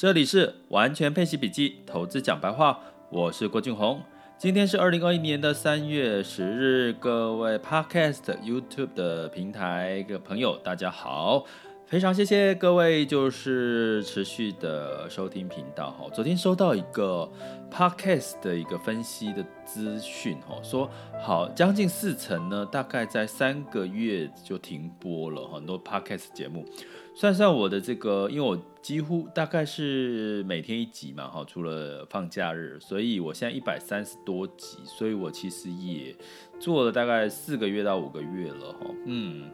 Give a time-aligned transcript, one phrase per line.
[0.00, 4.00] 这里是完全配息笔记，投资讲白话，我是郭俊宏。
[4.38, 11.44] 今天是二零二一年的三月十日，各位 Podcast YouTube 的平台的朋友，大家好，
[11.90, 16.08] 非常谢谢各位就是持续的收听频道哈。
[16.14, 17.28] 昨天收到一个
[17.68, 20.88] Podcast 的一个分析的资讯哈，说
[21.20, 26.64] 好将近四成呢，大概在三个月就停播了很多 Podcast 节目。
[27.12, 36.14] 算算我的这个，因为我几乎大概是每天一集嘛，哈，除了放假日，所以我现在一百三十多集，所以我其实也
[36.60, 39.50] 做了大概四个月到五个月了，哈，嗯，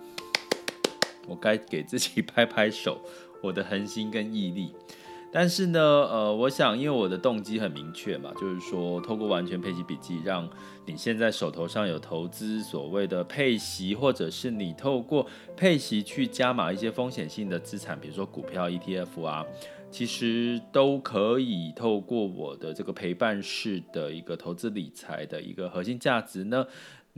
[1.26, 3.00] 我该给自己 拍拍手，
[3.42, 4.72] 我的恒心跟毅力。
[5.32, 10.48] 但是呢，呃，我想，因为我的动机很明确嘛，就是说，透过完全配息笔记，让
[10.86, 19.44] 你现在手头上有投资所谓的配息，或者是你透过配息去加码一些风险性的资产，比如说股票、ETF 啊，
[19.90, 26.66] 其实都可以透过我的这个陪伴式的一个投资理财的一个核心价值呢。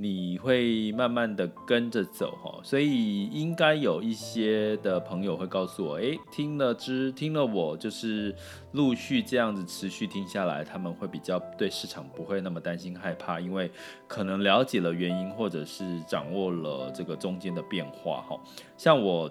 [0.00, 8.32] 你会慢慢的跟着走哈，所以应该有一些的朋友会告诉我，诶，听了之听了我就是
[8.70, 13.68] 陆续这样子持续听下来，他们会比较对市场不会那么担心害怕，因为
[14.06, 18.40] 可能了解了原因，或者是掌握了这个中间的变化哈，
[18.76, 19.28] 像我。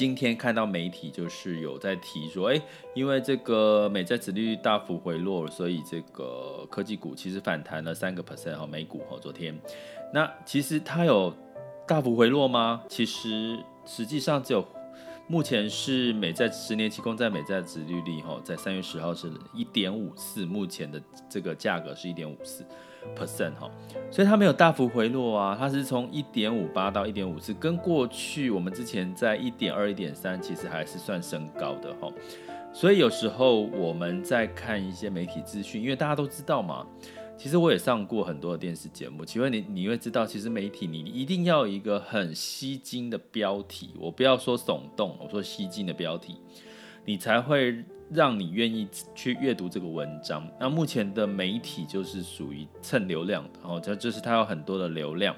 [0.00, 2.62] 今天看到媒体就是有在提说，哎，
[2.94, 9.54] 因为这个美债殖率大幅回落，所以这个科技股其实反弹了三个 percent 哈，美股哈昨天，
[10.10, 11.30] 那其实它有
[11.86, 12.82] 大幅回落吗？
[12.88, 14.66] 其实实际上只有
[15.30, 22.66] 目前是美债十年期公债美债殖利率哈，在三月十号是一点五四，目前的这个价格是一点五四。
[23.16, 23.70] percent 哈，
[24.10, 32.12] 所以它没有大幅回落啊，它是从一点五八到一点五四，跟过去我们之前在一点二、一点三，其实还是算升高的哈。
[32.74, 36.84] 所以有时候我们在看一些媒体资讯，因为大家都知道嘛，
[37.42, 46.36] 其实我也上过很多的电视节目，请问你你会知道，其实媒体你一定要一个很吸睛的标题，我不要说耸动，我说吸睛的标题，
[47.06, 47.82] 你才会。
[48.12, 50.44] 让你愿意去阅读这个文章。
[50.58, 55.32] 那目前的媒体就是属于蹭流量的，然后这就是它有很多的流量，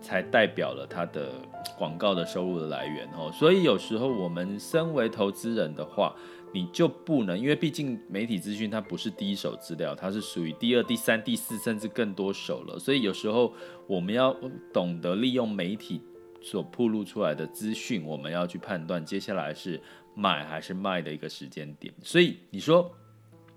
[0.00, 1.32] 才代表了它的
[1.76, 3.08] 广告的收入的来源。
[3.18, 6.14] 哦，所以有时候我们身为投资人的话，
[6.52, 12.78] 你就不能，因为毕竟媒体资讯它不是第一手资料，它是属于第二、第三、第四甚至更多手了。
[12.78, 13.52] 所以有时候
[13.86, 14.36] 我们要
[14.72, 16.00] 懂得利用媒体
[16.40, 19.80] 所曝露出来的资讯，我们要去判断接下来是。
[20.14, 22.94] 买还是卖的一个时间点，所以你说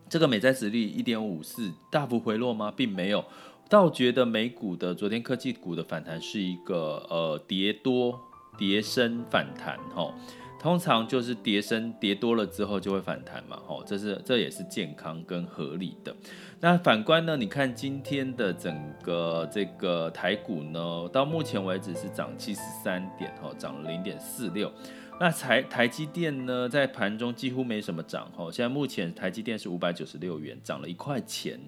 [0.08, 2.72] 这个美债殖利率一点五四大幅回落吗？
[2.74, 3.26] 并没有，
[3.70, 8.18] 倒觉得美股的昨天科技股的反弹是一个呃跌多
[8.58, 10.16] 跌深反弹哈，
[10.66, 16.12] 通常就是跌深跌多了之后就会反弹嘛，吼，这是这也是健康跟合理的。
[16.60, 24.72] 那反观呢，你看今天的整个这个台股呢，到目前为止是涨七十三点，吼，涨了零点四六。
[25.20, 31.60] 那台台积电呢，在盘中几乎没什么涨哈，现在目前台积电是五百九十六元，涨了一块钱，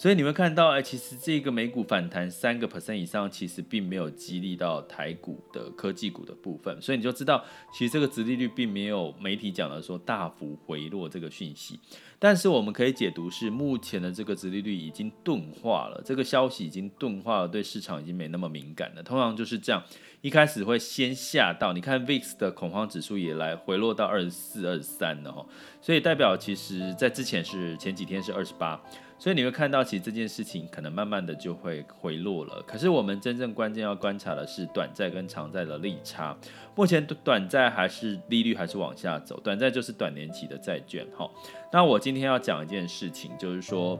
[0.00, 11.78] 所以你会看到，哎，其实这个美股反弹三个 percent 以上，其实并没有激励到台股的科技股的部分，所以你就知道，其实这个殖利率并没有媒体讲的说大幅回落这个讯息。
[12.22, 19.02] 但是我们可以解读是，目前的这个殖利率已经钝化了，这个消息已经钝化了，对市场已经没那么敏感了。
[19.02, 19.82] 通常就是这样，
[20.20, 25.46] 一开始会先吓到，你看 VIX 的恐慌指数也来回落到二十四、二十三了哈，
[25.80, 28.78] 所以代表其实在之前是前几天是二十八。
[29.18, 32.64] 所以你会看到，其实这件事情可能慢慢的就会回落了。
[32.66, 36.34] 可是我们真正关键要观察的是短债跟长债的利差。
[36.74, 41.06] 目前短债还是利率还是往下走，短债就是短年期的债券。
[41.14, 41.30] 哈，
[41.70, 43.96] 那我今今天要讲一件事情，就是说，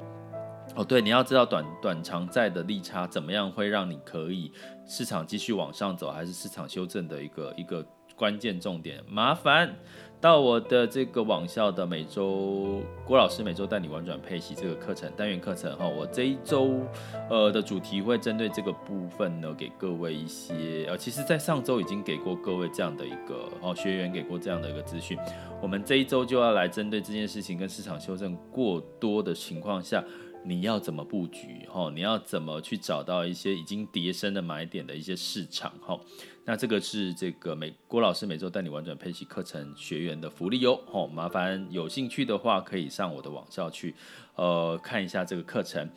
[0.74, 4.50] 哦，对，你要知道短短长债的利差怎么样会让你可以
[4.84, 9.00] 市场继续往上走，还是市场修正的一个一个关键重点。
[9.06, 9.72] 麻烦。
[10.20, 16.82] 到我的这个网校的每周郭老师每周带你玩转配息这个课程单元课程哈，我这一周
[17.30, 25.18] 呃的主题会针对这个部分呢，给各位一些呃，其实在上周已经给过各位这样的一个哦学员给过这样的一个资讯，
[25.62, 30.04] 我们这一周就要来针对这件事情跟市场修正过多的情况下，
[30.42, 31.90] 你要怎么布局哈？
[31.94, 35.98] 你要怎么去找到一些已经跌升的买点的一些市场哈？
[36.44, 43.94] 那这个是这个美郭老师每周带你玩转配息课程学员的福利哟，哦，麻烦有兴趣的话可以上我的网校去，
[44.34, 45.88] 呃，看一下这个课程。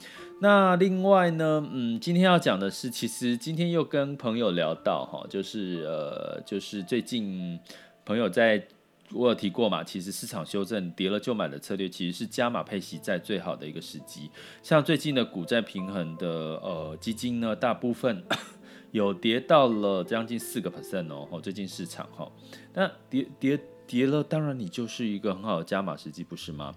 [0.41, 7.57] 那另外呢，嗯，今天要讲的是，其实今天又跟朋友聊到哈，就是呃，就是最近
[8.05, 8.67] 朋友在
[9.13, 14.29] 我有提过嘛，其实市场修正跌了就买的策略，其实是加码配息债最好的一个时机。
[14.61, 16.27] 像最近的股债平衡的
[16.57, 18.23] 呃基金呢，大部分
[18.91, 21.39] 有跌到了将近四个 percent 哦。
[21.41, 22.31] 最近市场哈，
[22.73, 26.73] 那跌跌跌了，当然你就是一个很好的加码时机，不是吗？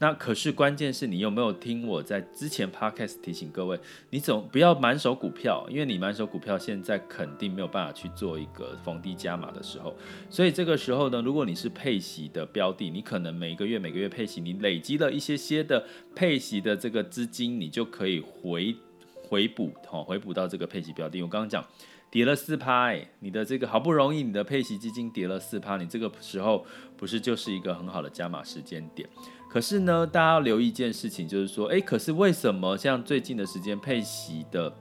[0.00, 3.78] 那可是关键是你有没有听我在之前 podcast 提醒各位，
[4.10, 9.92] 你总不要满手股票，因为你满手股票现在肯定没有办法去做一个逢低加码的时候，
[10.30, 15.84] 所以这个时候呢，如果你是配息的标的，你可能每个月每个月配息，你累积了一些些的
[16.14, 18.76] 配息的这个资金，你就可以回
[19.14, 21.20] 回补，好回补到这个配息标的。
[21.22, 21.64] 我刚刚讲
[22.08, 26.64] 跌了四趴，你的这个好不容易你的配息基金跌了四趴，你这个时候
[26.96, 29.08] 不是就是一个很好的加码时间点？
[29.48, 34.72] 可是呢，大家要留意一件事情，就是说，哎，可是为什么像最近的时间配息的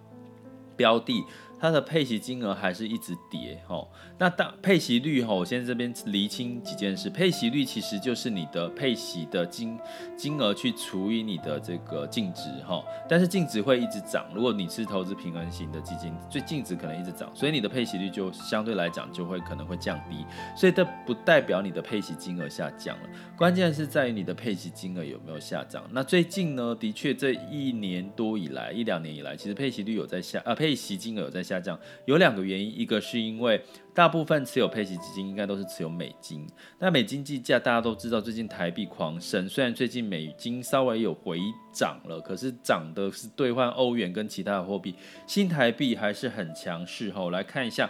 [0.75, 1.23] 标的，
[1.59, 3.89] 它的配息金额还是一直跌，吼。
[4.19, 7.09] 那当配息率，哈，我先这边厘清几件事。
[7.09, 9.77] 配息率其实就是你的配息的金
[10.15, 12.83] 金额去除以你的这个净值，哈。
[13.07, 14.25] 但是净值会一直涨。
[14.33, 20.25] 如果你是投资平衡型的基金，最净值可能一直涨，所以你的配息率就相对来讲就会可能会降低。
[20.55, 25.83] 所以这不代表你的配息金额下降了，关键是在于你的配息金额有没有下降。
[25.91, 33.61] 那最近呢，的确这一年多以来，一两年以来，其实配息率有在下，啊，配息金额有在下降，有两个原因，一个是因为
[33.93, 36.45] 大部分持有配息基金应该都是持有美金，
[36.79, 41.39] 那美金计价大家都知道，最近台币狂升，虽然最近美金稍微有回
[41.71, 44.93] 涨了，可是涨的是兑换欧元跟其他的货币，
[45.25, 47.09] 新台币还是很强势。
[47.11, 47.89] 吼，来看一下。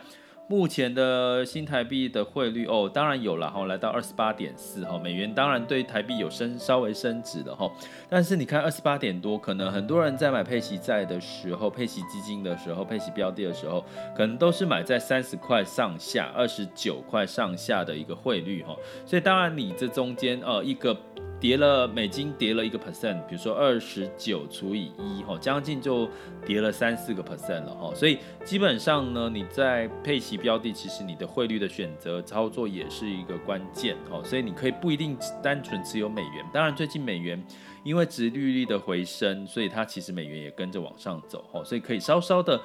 [0.50, 7.70] 目前的新台币的汇率哦，当然有了哈，来到二十八点四哈，美元当然对台币有升稍微升值的哈，
[8.08, 13.84] 但是你看二十八点多，可能很多人在买配息债的时候、配息基金的时候、配息标的的时候，
[14.16, 18.74] 可能都是买在三十块上下、二十九块上下的一个汇率哈，
[19.06, 20.98] 所以当然你这中间呃一个。
[21.39, 26.10] 跌了，美金跌了一个 percent，比如说二十九除以一，哈，将近就
[26.45, 37.42] 跌了三四个 percent 了，哈，所以基本上呢，你在配息标的，其实你的汇率的选择操作也是一个关键，哈，所以你可以不一定单纯持有美元，当然最近美元
[37.83, 42.60] 因为值利率的回升，所以它其实美元也跟着往上走，哈，所以可以稍稍的。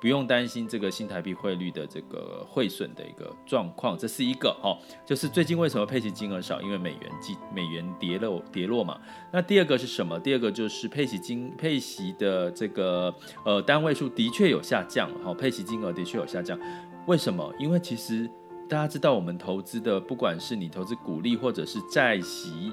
[0.00, 6.62] 不用担心这个新台币汇率的这个汇损的一个状况，这是一个哦，就是最近为什么配息金额少？
[6.62, 8.98] 因为美元计美元跌了跌落嘛。
[9.30, 10.18] 那第二个是什么？
[10.18, 13.14] 第二个就是配息金配息的这个
[13.44, 16.58] 呃单位数的确有下降，哈，配息金额的确有下降。
[17.06, 17.52] 为什么？
[17.58, 18.26] 因为其实
[18.68, 22.72] 大家知道，我们投资的不管是你投资股利或者是债息，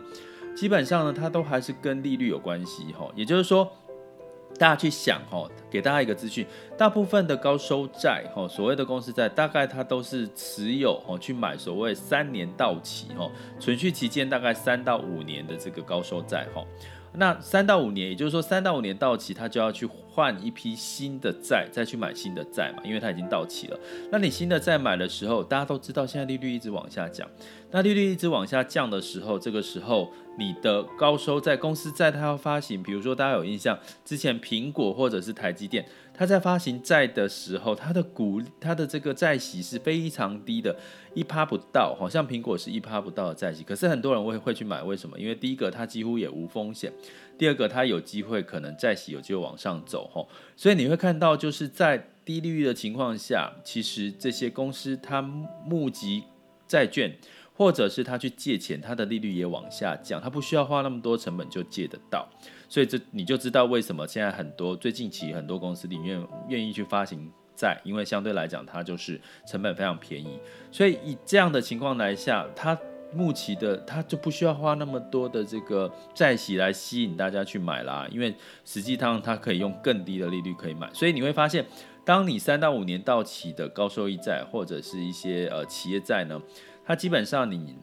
[0.55, 3.69] 基本上呢，它都还是跟利率有关系，哈，也就是说。
[4.57, 6.45] 大家去想哦，给大家一个资讯，
[6.77, 16.63] 大部分的高收债哈，所谓的公司债，大概它都是持有哦去买所谓三年到期哈，存续期间大概三到五年的这个高收债哈。
[17.17, 23.79] 那三到五年，也就是说三到五年到期，他就要去换一批新的债，再去买新的债嘛，因为它已经到期了。
[24.11, 27.27] 那你新的债买的时候，大家都知道现在利率一直往下降。
[27.71, 35.85] 那利率一直往下降的时候，这个时候你的高收债公司债它要发行，比如说大家有印象，之前苹果或者是台积电，
[36.17, 40.75] 它在发行债的时候，它的股它的这个债息是非常低的，
[41.13, 45.19] 一趴不到，好像苹果是一趴不到的债息，可是很多人会会去买，为什么？
[45.19, 46.91] 因为第一个它几乎也无风险，
[47.37, 56.23] 第二个它有机会可能债息有机会往上走，吼，所以你会看到就是在低利率的情况下，其实这些公司它募集
[56.67, 57.15] 债券。
[57.57, 62.29] 或者是他去借钱，他的利率也往下降，他不需要花那么多成本就借得到，
[62.69, 70.39] 所以这你就知道为什么现在很多最近期很多公司里面愿意去发行债，因为相对来讲它就是成本非常便宜，
[70.71, 72.77] 所以以这样的情况来下，它
[73.11, 78.35] 目前的它就不需要花那么多的这个债息来吸引大家去买啦，因为
[78.65, 81.65] 实际上它可以用更低的利率可以买，所以你会发现，
[82.05, 86.39] 当你三到五年到期的高收益债或者是一些呃企业债呢。
[86.87, 87.75] 它基本上你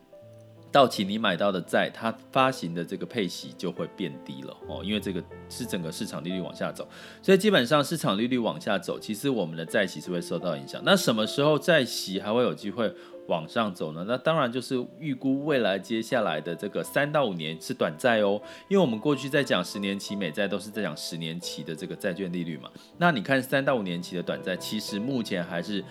[0.73, 6.89] 到期你买到的债，它发行的这个配息就会变低了哦，因为这个是整个市场利率往下走，
[7.23, 10.83] 所以基本上市场利率往下走，其实我们的债息是会受到影响。
[10.85, 12.93] 那什么时候债息还会有机会
[13.29, 14.05] 往上走呢？
[14.09, 22.69] 那当然就是预估未来接下来的这个三到五年是短债哦，因为我们过去在讲十年期美债都是在讲十年期的这个债券利率嘛。
[22.99, 25.85] 那你看三到五年期的短债，其实目前还是。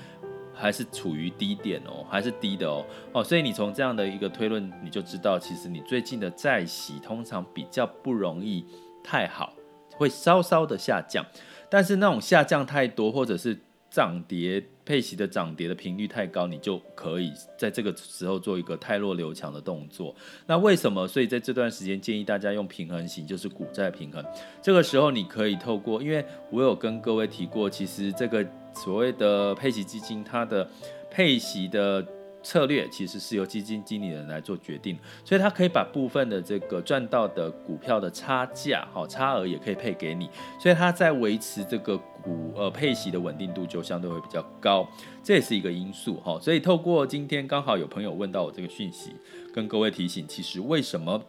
[0.53, 8.65] 还是处于低点哦，还是低的哦，哦，所以你从这样的一个推论，你就知道，其实你最近的债息通常比较不容易
[9.03, 9.53] 太好，
[9.95, 11.25] 会稍稍的下降，
[11.69, 13.59] 但是那种下降太多，或者是
[13.93, 20.15] 涨跌配息的涨跌的频率太高，你就可以在这个时候做一个太弱留强的动作。
[20.47, 21.07] 那为什么？
[21.07, 24.25] 所以在这段时间建议大家用平衡型，就是股债平衡。
[24.63, 30.67] 这个时候你可以透过，因为我有跟各位提过，其实这个所谓的配息基金，它的
[31.11, 32.03] 配息的。
[32.43, 44.87] 策略其实是由基金经理人来做决定，所以他可以把部分的这个赚到的股票的差价，好差额也可以配给你，所以他在维持这个股呃配息的稳定度就相对会比较高，
[45.23, 46.37] 这也是一个因素哈。
[46.41, 49.15] 所以透过今天刚好有朋友问到我这个讯息，
[49.53, 51.23] 跟各位提醒，其实为什么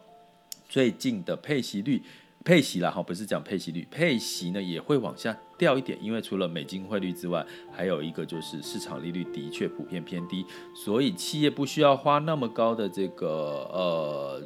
[0.67, 2.03] 最近的配息率？
[2.43, 13.27] 配息啦，哈，不是讲配息率，配息呢也会往下掉一点，因为除了美金汇率之外，还有一个就是市场利率的确普遍偏低，所以企业不需要花那么高的这个
[13.73, 14.41] 呃。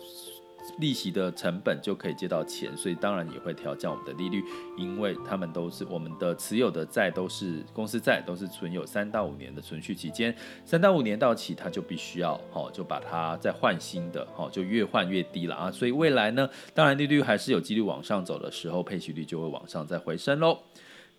[0.77, 4.43] 利息的成本就可以借到钱，所以当然也会调降我们的利率，
[4.77, 20.59] 因为他们都是我们的持有的债都是公司债，都是存有三到五年的存续期间，三到五年到期，它就必须要好就把它再换新的，好就越换越低了啊，所以未来呢，当然利率还是有几率往上走的时候，配息率就会往上再回升喽，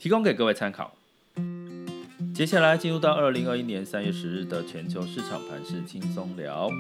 [0.01, 0.97] 提供给各位参考。
[2.35, 6.71] 接下来进入到二零二一年三月十日的全球市场盘势轻松聊。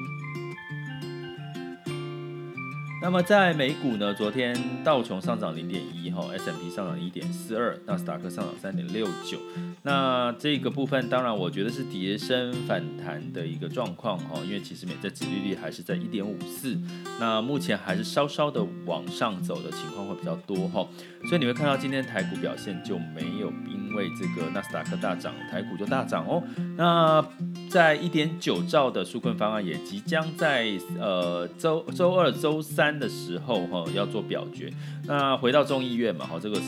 [3.02, 4.54] 那么在美股呢，昨天
[4.84, 9.38] 道琼上涨零点一，哈，S&P 上涨一点四二，纳斯达克上涨三点六九。
[9.82, 16.78] 那这个部分当然我觉得是跌升反弹的一个状况，哈，因为其实美债殖利率还是在一点五四，
[17.18, 20.86] 那目前还是稍稍的往上走的情况会比较多，哈，
[21.26, 23.50] 所以你会看到今天台股表现就没有
[23.90, 26.42] 因为这个纳斯达克大涨，台股就大涨哦。
[26.76, 27.24] 那
[27.68, 32.90] 在一点九兆的纾困方案也即将在呃周周二、周三。
[33.00, 34.70] 的时候哈要做表决，
[35.06, 36.60] 那回到众议院嘛哈，这个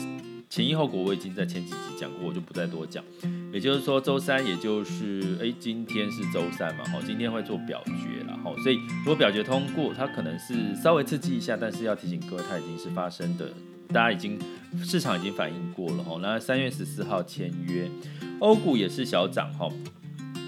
[0.49, 3.03] 前因后果我已经在前几集讲过，我就不再多讲。
[3.51, 13.49] 也就是说周三，也就是哎今天是周三嘛哈，今天会做表决了哈，所以如果表决通过，它可能是稍微刺激一下，但是要提醒各位，它已经是发生的，
[13.89, 14.39] 大家已经
[14.83, 16.19] 市场已经反应过了哈。
[16.21, 17.89] 那三月十四号签约，
[18.39, 19.69] 欧股也是小涨哈。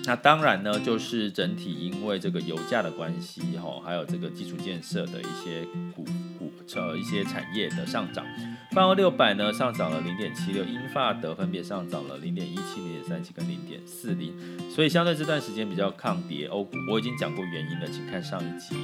[0.08, 5.66] 那当然呢，就是整体因为这个油价的关系，哈，还有这个基础建设的一些
[5.96, 6.04] 股
[6.38, 8.24] 股呃一些产业的上涨，
[8.72, 14.32] 泛欧六百呢上涨了零点七六，英法德分别上涨了零点一七、零点三七跟零点四零，
[14.70, 16.46] 所以相对这段时间比较抗跌。
[16.48, 18.76] 欧股我已经讲过原因了，请看上一集。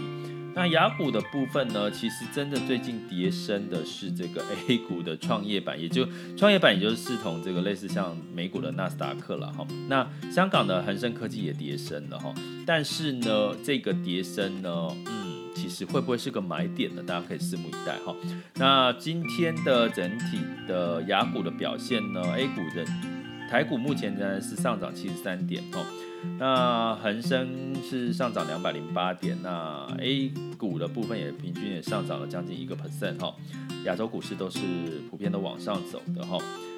[0.53, 6.05] 那雅股的部分呢，其实真的最近跌升的是这个 A 股的创业板，也就
[6.36, 9.65] 创业板，也就是视同这个类似像美股的纳斯达克了哈。
[9.88, 12.34] 那香港的恒生科技也跌升了哈，
[12.65, 17.01] 但是呢，这个跌升呢，嗯，其实会不会是个买点呢？
[17.01, 18.13] 大家可以拭目以待哈。
[18.55, 22.86] 那今天的整体的雅股的表现呢，A 股的
[23.50, 25.86] 台股目前仍然是上涨七十三点哦。
[26.37, 33.33] 那恒生是上涨两百零八点，那 A 股的部分也平均也上涨了将近一个 percent 哈，
[33.85, 34.59] 亚洲股市都是
[35.09, 36.37] 普遍都往上走的哈。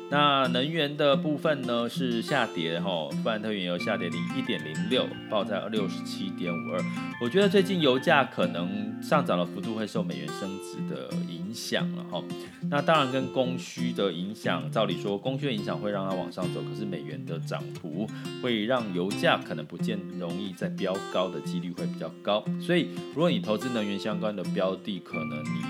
[0.10, 6.80] 那能源的部分呢是下跌哈，富兰特原油下跌零一点零六，报在六十七点五二。
[7.22, 12.24] 我觉得最近油价可能上涨的幅度会受美元升值的影响了哈。
[12.70, 18.08] 那当然跟供需的影响，照理说供需的影响会让它往上走，可是美元的涨幅
[18.42, 22.44] 会让油价可能不见容易再飙高的几率会比较高。
[22.60, 25.62] 所以如果你投资能源相关的标的，可能你。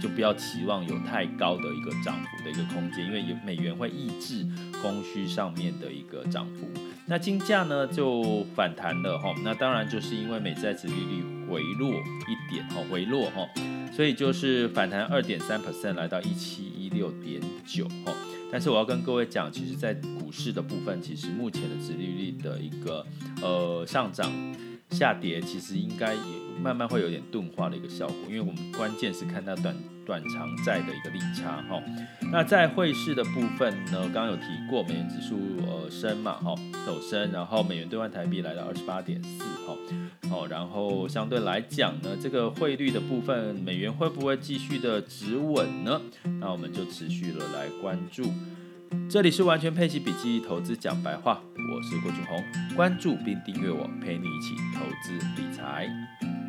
[0.00, 4.44] 就不要期望有太高的一个涨幅的一个空间，因为有美元会抑制
[4.82, 6.68] 供需上面的一个涨幅。
[7.06, 13.48] 那金价呢就反弹了哈，那当然就是因为美债殖利率回落一点哈，回落哈，
[13.90, 18.12] 所以就是反弹二点三 percent 来到一七一六点九哈。
[18.50, 23.04] 但是我要跟各位讲，其实在股市的部分，其实目前的殖利率的一个
[23.40, 24.30] 呃上涨。
[24.90, 26.20] 下跌其实应该也
[26.62, 31.82] 慢慢会有点钝化的一个效果，因为我们关键是看它短短长债的一个利差哈。
[32.30, 36.54] 那在汇市的部分呢，刚刚有提过美元指数呃升嘛哈，
[36.84, 39.74] 走升，然后美元兑换台币来到二十八点四哈，
[40.32, 46.00] 哦，然后相对来讲呢，这个汇率的部分，美元会不会继续的止稳呢？
[46.40, 48.24] 那我们就持续的来关注。
[49.08, 52.42] 这里是完全配奇笔记，投资讲白话，我是郭俊宏，
[52.74, 56.41] 关注并订阅我，陪你一起投资理财。